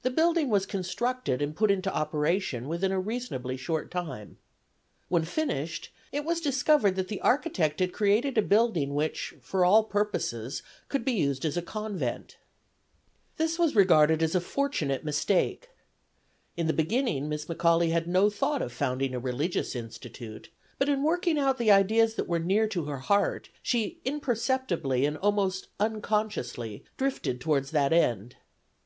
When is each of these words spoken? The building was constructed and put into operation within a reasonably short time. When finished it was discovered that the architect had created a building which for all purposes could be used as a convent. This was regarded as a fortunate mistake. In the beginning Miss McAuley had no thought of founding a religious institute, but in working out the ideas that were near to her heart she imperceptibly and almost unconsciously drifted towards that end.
The 0.00 0.08
building 0.10 0.48
was 0.48 0.64
constructed 0.64 1.42
and 1.42 1.54
put 1.54 1.70
into 1.70 1.94
operation 1.94 2.68
within 2.68 2.90
a 2.90 2.98
reasonably 2.98 3.58
short 3.58 3.90
time. 3.90 4.38
When 5.08 5.26
finished 5.26 5.90
it 6.10 6.24
was 6.24 6.40
discovered 6.40 6.96
that 6.96 7.08
the 7.08 7.20
architect 7.20 7.78
had 7.78 7.92
created 7.92 8.38
a 8.38 8.40
building 8.40 8.94
which 8.94 9.34
for 9.42 9.62
all 9.62 9.84
purposes 9.84 10.62
could 10.88 11.04
be 11.04 11.12
used 11.12 11.44
as 11.44 11.58
a 11.58 11.60
convent. 11.60 12.38
This 13.36 13.58
was 13.58 13.76
regarded 13.76 14.22
as 14.22 14.34
a 14.34 14.40
fortunate 14.40 15.04
mistake. 15.04 15.68
In 16.56 16.66
the 16.66 16.72
beginning 16.72 17.28
Miss 17.28 17.44
McAuley 17.44 17.92
had 17.92 18.06
no 18.06 18.30
thought 18.30 18.62
of 18.62 18.72
founding 18.72 19.14
a 19.14 19.20
religious 19.20 19.76
institute, 19.76 20.48
but 20.78 20.88
in 20.88 21.02
working 21.02 21.38
out 21.38 21.58
the 21.58 21.70
ideas 21.70 22.14
that 22.14 22.26
were 22.26 22.38
near 22.38 22.66
to 22.68 22.84
her 22.86 23.00
heart 23.00 23.50
she 23.62 24.00
imperceptibly 24.06 25.04
and 25.04 25.18
almost 25.18 25.68
unconsciously 25.78 26.86
drifted 26.96 27.38
towards 27.38 27.70
that 27.72 27.92
end. 27.92 28.36